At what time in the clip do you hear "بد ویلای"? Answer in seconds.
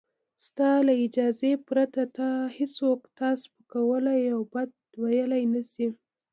4.53-5.43